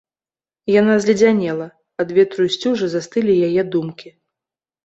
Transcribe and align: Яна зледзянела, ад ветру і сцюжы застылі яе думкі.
Яна 0.79 0.95
зледзянела, 1.03 1.67
ад 2.05 2.09
ветру 2.19 2.41
і 2.47 2.53
сцюжы 2.57 2.91
застылі 2.95 3.39
яе 3.49 3.61
думкі. 3.77 4.09